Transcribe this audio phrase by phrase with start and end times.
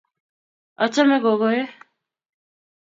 [0.85, 1.61] achame gogoe